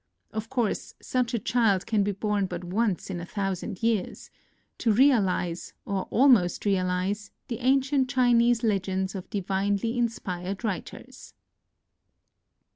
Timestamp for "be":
2.01-2.11